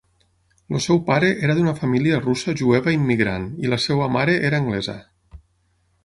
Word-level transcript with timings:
El 0.77 0.81
seu 0.83 0.99
pare 1.09 1.27
era 1.49 1.55
d'una 1.59 1.73
família 1.81 2.17
russa 2.23 2.55
jueva 2.61 2.93
immigrant 2.95 3.45
i 3.65 3.69
la 3.73 3.79
seva 3.83 4.07
mare 4.17 4.39
era 4.49 4.63
anglesa. 4.65 4.97